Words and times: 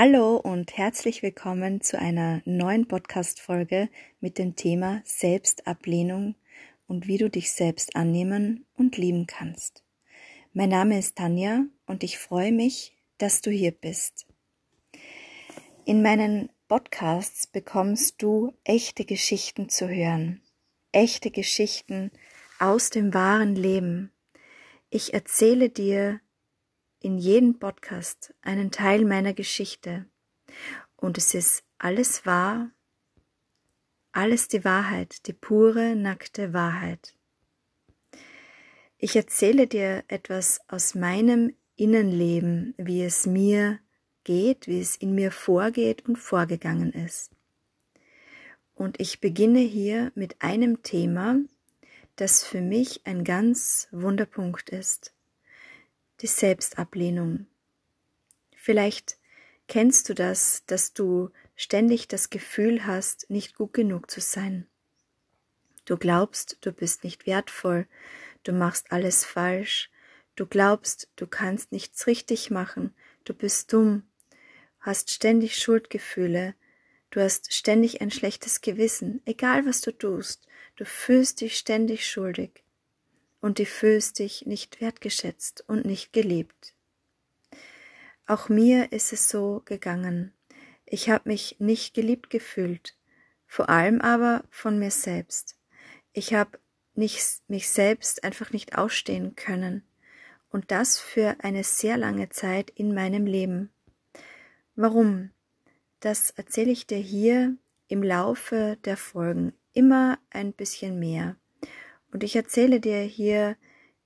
Hallo 0.00 0.36
und 0.36 0.76
herzlich 0.76 1.24
willkommen 1.24 1.80
zu 1.80 1.98
einer 1.98 2.40
neuen 2.44 2.86
Podcast-Folge 2.86 3.88
mit 4.20 4.38
dem 4.38 4.54
Thema 4.54 5.02
Selbstablehnung 5.04 6.36
und 6.86 7.08
wie 7.08 7.18
du 7.18 7.28
dich 7.28 7.50
selbst 7.50 7.96
annehmen 7.96 8.64
und 8.76 8.96
lieben 8.96 9.26
kannst. 9.26 9.82
Mein 10.52 10.68
Name 10.68 11.00
ist 11.00 11.16
Tanja 11.16 11.64
und 11.86 12.04
ich 12.04 12.16
freue 12.16 12.52
mich, 12.52 12.96
dass 13.18 13.40
du 13.40 13.50
hier 13.50 13.72
bist. 13.72 14.28
In 15.84 16.00
meinen 16.00 16.48
Podcasts 16.68 17.48
bekommst 17.48 18.22
du 18.22 18.52
echte 18.62 19.04
Geschichten 19.04 19.68
zu 19.68 19.88
hören, 19.88 20.40
echte 20.92 21.32
Geschichten 21.32 22.12
aus 22.60 22.90
dem 22.90 23.14
wahren 23.14 23.56
Leben. 23.56 24.12
Ich 24.90 25.12
erzähle 25.12 25.70
dir 25.70 26.20
in 27.00 27.18
jedem 27.18 27.58
Podcast 27.58 28.34
einen 28.42 28.70
Teil 28.70 29.04
meiner 29.04 29.32
Geschichte 29.32 30.06
und 30.96 31.18
es 31.18 31.34
ist 31.34 31.64
alles 31.78 32.26
wahr, 32.26 32.70
alles 34.12 34.48
die 34.48 34.64
Wahrheit, 34.64 35.26
die 35.26 35.32
pure, 35.32 35.94
nackte 35.94 36.52
Wahrheit. 36.52 37.14
Ich 38.96 39.14
erzähle 39.14 39.68
dir 39.68 40.02
etwas 40.08 40.60
aus 40.66 40.96
meinem 40.96 41.54
Innenleben, 41.76 42.74
wie 42.76 43.04
es 43.04 43.26
mir 43.26 43.78
geht, 44.24 44.66
wie 44.66 44.80
es 44.80 44.96
in 44.96 45.14
mir 45.14 45.30
vorgeht 45.30 46.08
und 46.08 46.16
vorgegangen 46.16 46.92
ist. 46.92 47.30
Und 48.74 49.00
ich 49.00 49.20
beginne 49.20 49.60
hier 49.60 50.10
mit 50.16 50.42
einem 50.42 50.82
Thema, 50.82 51.36
das 52.16 52.44
für 52.44 52.60
mich 52.60 53.06
ein 53.06 53.22
ganz 53.22 53.86
Wunderpunkt 53.92 54.70
ist. 54.70 55.14
Die 56.20 56.26
Selbstablehnung. 56.26 57.46
Vielleicht 58.56 59.18
kennst 59.68 60.08
du 60.08 60.14
das, 60.14 60.64
dass 60.66 60.92
du 60.92 61.30
ständig 61.54 62.08
das 62.08 62.28
Gefühl 62.28 62.86
hast, 62.86 63.30
nicht 63.30 63.54
gut 63.54 63.72
genug 63.72 64.10
zu 64.10 64.20
sein. 64.20 64.66
Du 65.84 65.96
glaubst, 65.96 66.58
du 66.62 66.72
bist 66.72 67.04
nicht 67.04 67.26
wertvoll, 67.26 67.86
du 68.42 68.52
machst 68.52 68.90
alles 68.90 69.24
falsch, 69.24 69.90
du 70.34 70.44
glaubst, 70.44 71.08
du 71.14 71.28
kannst 71.28 71.70
nichts 71.70 72.08
richtig 72.08 72.50
machen, 72.50 72.92
du 73.22 73.32
bist 73.32 73.72
dumm, 73.72 74.02
hast 74.80 75.12
ständig 75.12 75.56
Schuldgefühle, 75.56 76.56
du 77.10 77.20
hast 77.20 77.54
ständig 77.54 78.00
ein 78.00 78.10
schlechtes 78.10 78.60
Gewissen, 78.60 79.22
egal 79.24 79.66
was 79.66 79.82
du 79.82 79.92
tust, 79.92 80.48
du 80.74 80.84
fühlst 80.84 81.42
dich 81.42 81.56
ständig 81.56 82.08
schuldig 82.10 82.64
und 83.40 83.58
du 83.58 83.66
fühlst 83.66 84.18
dich 84.18 84.46
nicht 84.46 84.80
wertgeschätzt 84.80 85.64
und 85.66 85.84
nicht 85.84 86.12
geliebt. 86.12 86.74
Auch 88.26 88.48
mir 88.48 88.92
ist 88.92 89.12
es 89.12 89.28
so 89.28 89.62
gegangen. 89.64 90.32
Ich 90.84 91.08
habe 91.08 91.28
mich 91.28 91.56
nicht 91.58 91.94
geliebt 91.94 92.30
gefühlt, 92.30 92.96
vor 93.46 93.68
allem 93.68 94.00
aber 94.00 94.44
von 94.50 94.78
mir 94.78 94.90
selbst. 94.90 95.56
Ich 96.12 96.34
habe 96.34 96.58
mich 96.94 97.40
selbst 97.68 98.24
einfach 98.24 98.50
nicht 98.50 98.76
ausstehen 98.76 99.36
können 99.36 99.82
und 100.50 100.70
das 100.70 100.98
für 100.98 101.36
eine 101.40 101.64
sehr 101.64 101.96
lange 101.96 102.28
Zeit 102.30 102.70
in 102.70 102.94
meinem 102.94 103.26
Leben. 103.26 103.70
Warum? 104.76 105.30
Das 106.00 106.30
erzähle 106.30 106.70
ich 106.70 106.86
dir 106.86 106.98
hier 106.98 107.56
im 107.88 108.02
Laufe 108.02 108.78
der 108.84 108.96
Folgen 108.96 109.52
immer 109.72 110.18
ein 110.30 110.52
bisschen 110.52 110.98
mehr. 110.98 111.36
Und 112.12 112.22
ich 112.22 112.36
erzähle 112.36 112.80
dir 112.80 113.00
hier 113.00 113.56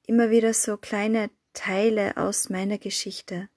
immer 0.06 0.30
wieder 0.30 0.54
so 0.54 0.76
kleine 0.76 1.30
Teile 1.52 2.16
aus 2.16 2.50
meiner 2.50 2.78
Geschichte. 2.78 3.48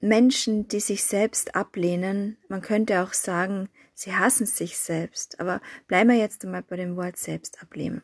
Menschen, 0.00 0.68
die 0.68 0.80
sich 0.80 1.04
selbst 1.04 1.54
ablehnen, 1.54 2.36
man 2.48 2.60
könnte 2.60 3.02
auch 3.02 3.12
sagen, 3.12 3.68
sie 3.94 4.12
hassen 4.12 4.46
sich 4.46 4.76
selbst, 4.76 5.40
aber 5.40 5.60
bleiben 5.86 6.10
wir 6.10 6.16
jetzt 6.16 6.44
einmal 6.44 6.62
bei 6.62 6.76
dem 6.76 6.96
Wort 6.96 7.16
selbst 7.16 7.62
ablehnen. 7.62 8.02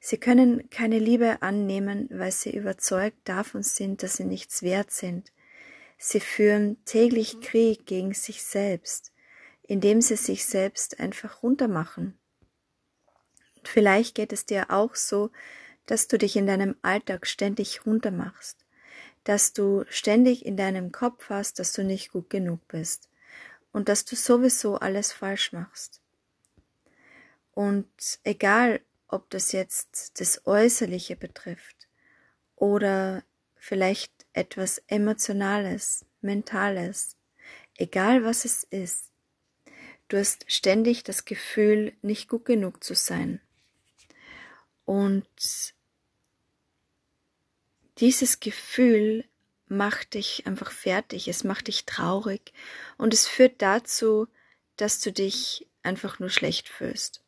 Sie 0.00 0.18
können 0.18 0.68
keine 0.70 0.98
Liebe 0.98 1.42
annehmen, 1.42 2.08
weil 2.12 2.30
sie 2.30 2.54
überzeugt 2.54 3.16
davon 3.24 3.62
sind, 3.62 4.02
dass 4.02 4.16
sie 4.16 4.24
nichts 4.24 4.62
wert 4.62 4.90
sind, 4.90 5.32
Sie 5.98 6.20
führen 6.20 6.82
täglich 6.84 7.40
Krieg 7.40 7.84
gegen 7.84 8.14
sich 8.14 8.44
selbst, 8.44 9.12
indem 9.64 10.00
sie 10.00 10.16
sich 10.16 10.46
selbst 10.46 11.00
einfach 11.00 11.42
runtermachen. 11.42 12.17
Vielleicht 13.70 14.14
geht 14.14 14.32
es 14.32 14.46
dir 14.46 14.70
auch 14.70 14.94
so, 14.94 15.30
dass 15.84 16.08
du 16.08 16.16
dich 16.16 16.36
in 16.36 16.46
deinem 16.46 16.76
Alltag 16.80 17.26
ständig 17.26 17.84
runtermachst, 17.84 18.64
dass 19.24 19.52
du 19.52 19.84
ständig 19.90 20.46
in 20.46 20.56
deinem 20.56 20.90
Kopf 20.90 21.28
hast, 21.28 21.58
dass 21.58 21.74
du 21.74 21.84
nicht 21.84 22.10
gut 22.10 22.30
genug 22.30 22.66
bist 22.68 23.10
und 23.70 23.90
dass 23.90 24.06
du 24.06 24.16
sowieso 24.16 24.76
alles 24.76 25.12
falsch 25.12 25.52
machst. 25.52 26.00
Und 27.52 27.90
egal, 28.24 28.80
ob 29.06 29.28
das 29.28 29.52
jetzt 29.52 30.18
das 30.18 30.46
Äußerliche 30.46 31.16
betrifft 31.16 31.88
oder 32.56 33.22
vielleicht 33.56 34.12
etwas 34.32 34.82
Emotionales, 34.86 36.06
Mentales, 36.22 37.16
egal 37.76 38.24
was 38.24 38.46
es 38.46 38.64
ist. 38.64 39.10
Du 40.08 40.16
hast 40.16 40.50
ständig 40.50 41.04
das 41.04 41.26
Gefühl, 41.26 41.92
nicht 42.00 42.30
gut 42.30 42.46
genug 42.46 42.82
zu 42.82 42.94
sein. 42.94 43.42
Und 44.88 45.74
dieses 47.98 48.40
Gefühl 48.40 49.26
macht 49.66 50.14
dich 50.14 50.46
einfach 50.46 50.70
fertig, 50.70 51.28
es 51.28 51.44
macht 51.44 51.68
dich 51.68 51.84
traurig 51.84 52.54
und 52.96 53.12
es 53.12 53.26
führt 53.26 53.60
dazu, 53.60 54.28
dass 54.76 55.00
du 55.00 55.12
dich 55.12 55.66
einfach 55.82 56.20
nur 56.20 56.30
schlecht 56.30 56.70
fühlst. 56.70 57.22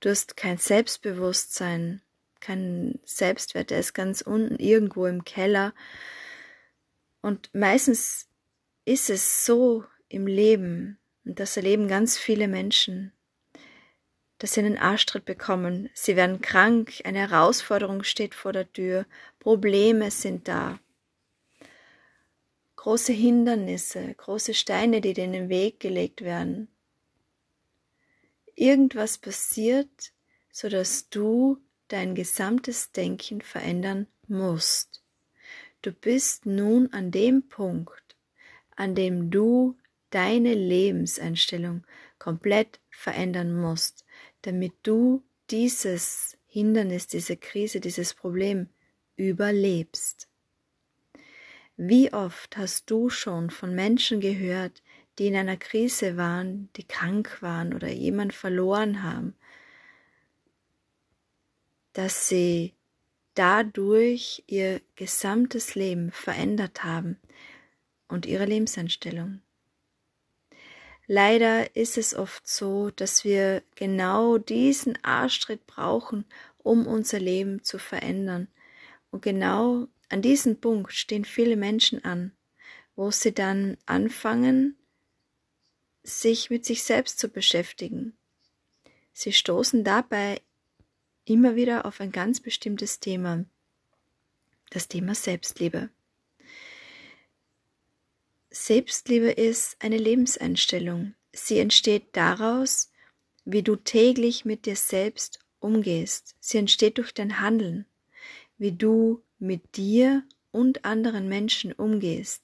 Du 0.00 0.10
hast 0.10 0.36
kein 0.36 0.58
Selbstbewusstsein, 0.58 2.02
kein 2.40 3.00
Selbstwert, 3.06 3.70
der 3.70 3.78
ist 3.78 3.94
ganz 3.94 4.20
unten 4.20 4.56
irgendwo 4.56 5.06
im 5.06 5.24
Keller. 5.24 5.72
Und 7.22 7.48
meistens 7.54 8.28
ist 8.84 9.08
es 9.08 9.46
so 9.46 9.86
im 10.10 10.26
Leben, 10.26 10.98
und 11.24 11.40
das 11.40 11.56
erleben 11.56 11.88
ganz 11.88 12.18
viele 12.18 12.46
Menschen, 12.46 13.14
dass 14.42 14.54
sie 14.54 14.60
einen 14.60 14.76
Arschtritt 14.76 15.24
bekommen, 15.24 15.88
sie 15.94 16.16
werden 16.16 16.40
krank, 16.40 17.00
eine 17.04 17.20
Herausforderung 17.20 18.02
steht 18.02 18.34
vor 18.34 18.52
der 18.52 18.72
Tür, 18.72 19.06
Probleme 19.38 20.10
sind 20.10 20.48
da, 20.48 20.80
große 22.74 23.12
Hindernisse, 23.12 24.12
große 24.16 24.52
Steine, 24.54 25.00
die 25.00 25.12
dir 25.12 25.26
in 25.26 25.32
den 25.32 25.48
Weg 25.48 25.78
gelegt 25.78 26.22
werden. 26.22 26.66
Irgendwas 28.56 29.16
passiert, 29.16 30.12
so 30.50 30.68
dass 30.68 31.08
du 31.08 31.58
dein 31.86 32.16
gesamtes 32.16 32.90
Denken 32.90 33.42
verändern 33.42 34.08
musst. 34.26 35.04
Du 35.82 35.92
bist 35.92 36.46
nun 36.46 36.92
an 36.92 37.12
dem 37.12 37.48
Punkt, 37.48 38.16
an 38.74 38.96
dem 38.96 39.30
du 39.30 39.78
deine 40.10 40.54
Lebenseinstellung 40.54 41.84
komplett 42.18 42.80
verändern 42.90 43.54
musst, 43.54 44.01
damit 44.42 44.74
du 44.82 45.22
dieses 45.50 46.36
Hindernis, 46.46 47.06
diese 47.06 47.36
Krise, 47.36 47.80
dieses 47.80 48.14
Problem 48.14 48.68
überlebst. 49.16 50.28
Wie 51.76 52.12
oft 52.12 52.56
hast 52.56 52.90
du 52.90 53.08
schon 53.08 53.50
von 53.50 53.74
Menschen 53.74 54.20
gehört, 54.20 54.82
die 55.18 55.28
in 55.28 55.36
einer 55.36 55.56
Krise 55.56 56.16
waren, 56.16 56.68
die 56.76 56.84
krank 56.84 57.38
waren 57.40 57.74
oder 57.74 57.88
jemand 57.88 58.34
verloren 58.34 59.02
haben, 59.02 59.34
dass 61.92 62.28
sie 62.28 62.74
dadurch 63.34 64.44
ihr 64.46 64.80
gesamtes 64.96 65.74
Leben 65.74 66.10
verändert 66.10 66.84
haben 66.84 67.18
und 68.08 68.26
ihre 68.26 68.44
Lebenseinstellung. 68.44 69.40
Leider 71.14 71.76
ist 71.76 71.98
es 71.98 72.14
oft 72.14 72.48
so, 72.48 72.88
dass 72.88 73.22
wir 73.22 73.62
genau 73.74 74.38
diesen 74.38 74.96
Arschtritt 75.04 75.66
brauchen, 75.66 76.24
um 76.56 76.86
unser 76.86 77.20
Leben 77.20 77.62
zu 77.62 77.78
verändern. 77.78 78.48
Und 79.10 79.20
genau 79.20 79.88
an 80.08 80.22
diesem 80.22 80.58
Punkt 80.58 80.94
stehen 80.94 81.26
viele 81.26 81.56
Menschen 81.56 82.02
an, 82.02 82.32
wo 82.96 83.10
sie 83.10 83.34
dann 83.34 83.76
anfangen, 83.84 84.78
sich 86.02 86.48
mit 86.48 86.64
sich 86.64 86.82
selbst 86.82 87.18
zu 87.18 87.28
beschäftigen. 87.28 88.16
Sie 89.12 89.34
stoßen 89.34 89.84
dabei 89.84 90.40
immer 91.26 91.56
wieder 91.56 91.84
auf 91.84 92.00
ein 92.00 92.10
ganz 92.10 92.40
bestimmtes 92.40 93.00
Thema, 93.00 93.44
das 94.70 94.88
Thema 94.88 95.14
Selbstliebe. 95.14 95.90
Selbstliebe 98.54 99.30
ist 99.30 99.76
eine 99.80 99.96
Lebenseinstellung. 99.96 101.14
Sie 101.32 101.58
entsteht 101.58 102.08
daraus, 102.12 102.92
wie 103.46 103.62
du 103.62 103.76
täglich 103.76 104.44
mit 104.44 104.66
dir 104.66 104.76
selbst 104.76 105.38
umgehst. 105.58 106.36
Sie 106.38 106.58
entsteht 106.58 106.98
durch 106.98 107.14
dein 107.14 107.40
Handeln, 107.40 107.86
wie 108.58 108.72
du 108.72 109.22
mit 109.38 109.76
dir 109.76 110.22
und 110.50 110.84
anderen 110.84 111.28
Menschen 111.30 111.72
umgehst. 111.72 112.42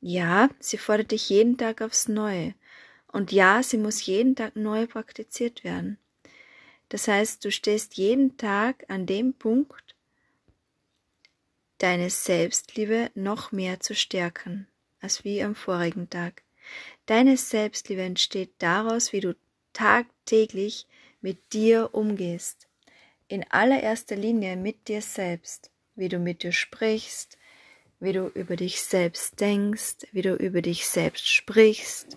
Ja, 0.00 0.50
sie 0.58 0.78
fordert 0.78 1.12
dich 1.12 1.28
jeden 1.28 1.56
Tag 1.56 1.82
aufs 1.82 2.08
Neue. 2.08 2.54
Und 3.06 3.30
ja, 3.30 3.62
sie 3.62 3.78
muss 3.78 4.04
jeden 4.04 4.34
Tag 4.34 4.56
neu 4.56 4.88
praktiziert 4.88 5.62
werden. 5.62 5.98
Das 6.88 7.06
heißt, 7.06 7.44
du 7.44 7.52
stehst 7.52 7.94
jeden 7.94 8.36
Tag 8.36 8.84
an 8.88 9.06
dem 9.06 9.34
Punkt, 9.34 9.94
deine 11.78 12.10
Selbstliebe 12.10 13.10
noch 13.14 13.52
mehr 13.52 13.78
zu 13.78 13.94
stärken, 13.94 14.66
als 15.02 15.24
wie 15.24 15.42
am 15.42 15.54
vorigen 15.54 16.08
Tag. 16.08 16.42
Deine 17.06 17.36
Selbstliebe 17.36 18.02
entsteht 18.02 18.54
daraus, 18.58 19.12
wie 19.12 19.20
du 19.20 19.36
tagtäglich 19.72 20.86
mit 21.20 21.52
dir 21.52 21.90
umgehst. 21.92 22.68
In 23.28 23.44
allererster 23.50 24.16
Linie 24.16 24.56
mit 24.56 24.88
dir 24.88 25.02
selbst, 25.02 25.70
wie 25.96 26.08
du 26.08 26.18
mit 26.18 26.42
dir 26.42 26.52
sprichst, 26.52 27.36
wie 28.00 28.12
du 28.12 28.28
über 28.28 28.56
dich 28.56 28.82
selbst 28.82 29.40
denkst, 29.40 30.06
wie 30.12 30.22
du 30.22 30.34
über 30.34 30.62
dich 30.62 30.88
selbst 30.88 31.28
sprichst, 31.28 32.16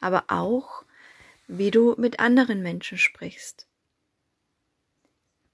aber 0.00 0.24
auch, 0.28 0.84
wie 1.46 1.70
du 1.70 1.94
mit 1.98 2.20
anderen 2.20 2.62
Menschen 2.62 2.98
sprichst. 2.98 3.66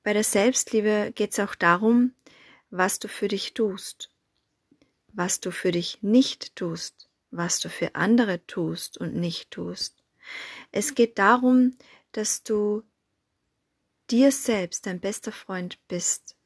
Bei 0.02 0.12
der 0.12 0.24
Selbstliebe 0.24 1.12
geht 1.14 1.32
es 1.32 1.40
auch 1.40 1.54
darum, 1.54 2.12
was 2.70 2.98
du 2.98 3.08
für 3.08 3.28
dich 3.28 3.54
tust, 3.54 4.10
was 5.14 5.40
du 5.40 5.50
für 5.50 5.70
dich 5.70 6.02
nicht 6.02 6.56
tust, 6.56 7.08
was 7.30 7.60
du 7.60 7.68
für 7.68 7.94
andere 7.94 8.44
tust 8.46 8.98
und 8.98 9.14
nicht 9.14 9.50
tust. 9.50 10.02
Es 10.72 10.94
geht 10.94 11.18
darum, 11.18 11.76
dass 12.12 12.42
du 12.42 12.82
dir 14.10 14.32
selbst 14.32 14.86
dein 14.86 15.00
bester 15.00 15.32
Freund 15.32 15.78
bist. 15.88 16.36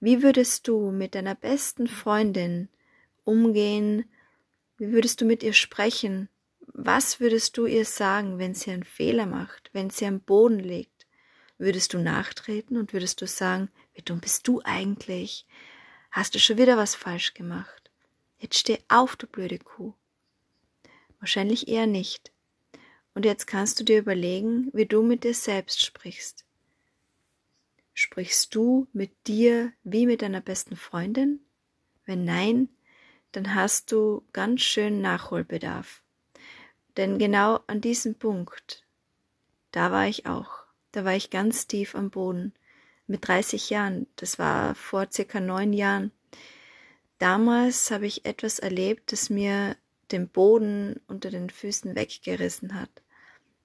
Wie 0.00 0.22
würdest 0.22 0.68
du 0.68 0.90
mit 0.90 1.14
deiner 1.14 1.34
besten 1.34 1.86
Freundin 1.86 2.68
umgehen? 3.24 4.04
Wie 4.76 4.92
würdest 4.92 5.20
du 5.20 5.24
mit 5.24 5.42
ihr 5.42 5.52
sprechen? 5.52 6.28
Was 6.60 7.20
würdest 7.20 7.56
du 7.56 7.66
ihr 7.66 7.84
sagen, 7.84 8.38
wenn 8.38 8.54
sie 8.54 8.70
einen 8.70 8.84
Fehler 8.84 9.26
macht, 9.26 9.70
wenn 9.72 9.90
sie 9.90 10.06
am 10.06 10.20
Boden 10.20 10.58
liegt? 10.58 11.06
Würdest 11.58 11.94
du 11.94 11.98
nachtreten 11.98 12.76
und 12.76 12.92
würdest 12.92 13.20
du 13.22 13.26
sagen, 13.26 13.70
wie 13.94 14.02
dumm 14.02 14.20
bist 14.20 14.48
du 14.48 14.60
eigentlich? 14.64 15.46
Hast 16.10 16.34
du 16.34 16.38
schon 16.38 16.58
wieder 16.58 16.76
was 16.76 16.94
falsch 16.94 17.34
gemacht? 17.34 17.83
Jetzt 18.44 18.58
steh 18.58 18.78
auf, 18.88 19.16
du 19.16 19.26
blöde 19.26 19.58
Kuh. 19.58 19.94
Wahrscheinlich 21.18 21.66
eher 21.66 21.86
nicht. 21.86 22.30
Und 23.14 23.24
jetzt 23.24 23.46
kannst 23.46 23.80
du 23.80 23.84
dir 23.84 23.98
überlegen, 23.98 24.68
wie 24.74 24.84
du 24.84 25.02
mit 25.02 25.24
dir 25.24 25.32
selbst 25.32 25.82
sprichst. 25.82 26.44
Sprichst 27.94 28.54
du 28.54 28.86
mit 28.92 29.12
dir 29.26 29.72
wie 29.82 30.04
mit 30.04 30.20
deiner 30.20 30.42
besten 30.42 30.76
Freundin? 30.76 31.40
Wenn 32.04 32.26
nein, 32.26 32.68
dann 33.32 33.54
hast 33.54 33.90
du 33.92 34.26
ganz 34.34 34.60
schön 34.60 35.00
Nachholbedarf. 35.00 36.02
Denn 36.98 37.18
genau 37.18 37.60
an 37.66 37.80
diesem 37.80 38.14
Punkt, 38.14 38.84
da 39.72 39.90
war 39.90 40.06
ich 40.06 40.26
auch. 40.26 40.64
Da 40.92 41.06
war 41.06 41.16
ich 41.16 41.30
ganz 41.30 41.66
tief 41.66 41.94
am 41.94 42.10
Boden. 42.10 42.52
Mit 43.06 43.26
30 43.26 43.70
Jahren, 43.70 44.06
das 44.16 44.38
war 44.38 44.74
vor 44.74 45.06
circa 45.10 45.40
neun 45.40 45.72
Jahren. 45.72 46.12
Damals 47.24 47.90
habe 47.90 48.06
ich 48.06 48.26
etwas 48.26 48.58
erlebt, 48.58 49.10
das 49.10 49.30
mir 49.30 49.78
den 50.12 50.28
Boden 50.28 51.00
unter 51.06 51.30
den 51.30 51.48
Füßen 51.48 51.96
weggerissen 51.96 52.78
hat. 52.78 52.90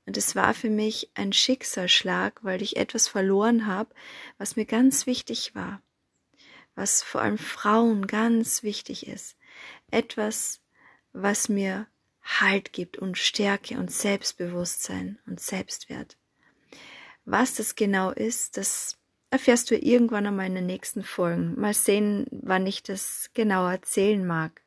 Und 0.05 0.15
es 0.15 0.33
war 0.33 0.53
für 0.53 0.69
mich 0.69 1.11
ein 1.13 1.33
Schicksalsschlag, 1.33 2.41
weil 2.41 2.61
ich 2.61 2.77
etwas 2.77 3.09
verloren 3.09 3.67
habe, 3.67 3.93
was 4.37 4.55
mir 4.55 4.63
ganz 4.63 5.07
wichtig 5.07 5.55
war, 5.55 5.81
was 6.75 7.03
vor 7.03 7.19
allem 7.19 7.37
Frauen 7.37 8.07
ganz 8.07 8.63
wichtig 8.63 9.07
ist. 9.07 9.35
Etwas, 9.91 10.61
was 11.11 11.49
mir 11.49 11.85
Halt 12.21 12.71
gibt 12.71 12.97
und 12.97 13.17
Stärke 13.17 13.77
und 13.77 13.91
Selbstbewusstsein 13.91 15.19
und 15.27 15.41
Selbstwert. 15.41 16.15
Was 17.25 17.55
das 17.55 17.75
genau 17.75 18.11
ist, 18.11 18.55
das 18.55 18.97
erfährst 19.31 19.69
du 19.71 19.77
irgendwann 19.77 20.25
einmal 20.25 20.47
in 20.47 20.55
den 20.55 20.65
nächsten 20.65 21.03
Folgen. 21.03 21.59
Mal 21.59 21.73
sehen, 21.73 22.25
wann 22.31 22.65
ich 22.65 22.83
das 22.83 23.29
genau 23.33 23.67
erzählen 23.67 24.25
mag. 24.25 24.61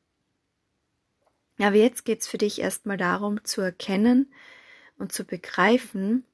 Aber 1.58 1.76
jetzt 1.76 2.04
geht's 2.04 2.26
für 2.26 2.38
dich 2.38 2.60
erstmal 2.60 2.96
darum 2.96 3.44
zu 3.44 3.60
erkennen 3.60 4.32
und 4.98 5.12
zu 5.12 5.24
begreifen 5.24 6.24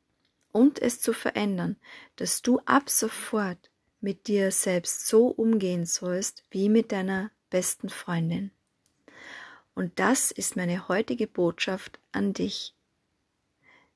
und 0.52 0.80
es 0.80 1.00
zu 1.00 1.12
verändern, 1.12 1.76
dass 2.16 2.42
du 2.42 2.60
ab 2.60 2.88
sofort 2.88 3.70
mit 4.00 4.26
dir 4.28 4.50
selbst 4.52 5.06
so 5.06 5.26
umgehen 5.26 5.86
sollst 5.86 6.44
wie 6.50 6.68
mit 6.68 6.92
deiner 6.92 7.30
besten 7.50 7.88
Freundin. 7.88 8.50
Und 9.74 9.98
das 9.98 10.30
ist 10.30 10.56
meine 10.56 10.88
heutige 10.88 11.26
Botschaft 11.26 11.98
an 12.12 12.32
dich. 12.32 12.74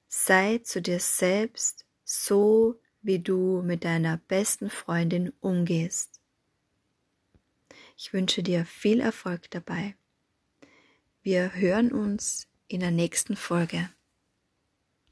Sei 0.08 0.58
zu 0.58 0.82
dir 0.82 1.00
selbst 1.00 1.84
so, 2.04 2.78
wie 3.02 3.18
du 3.18 3.62
mit 3.62 3.84
deiner 3.84 4.16
besten 4.16 4.70
Freundin 4.70 5.32
umgehst. 5.40 6.20
Ich 7.96 8.12
wünsche 8.12 8.42
dir 8.42 8.64
viel 8.64 9.00
Erfolg 9.00 9.50
dabei. 9.50 9.94
Wir 11.22 11.54
hören 11.54 11.92
uns 11.92 12.48
in 12.68 12.80
der 12.80 12.90
nächsten 12.90 13.36
Folge. 13.36 13.90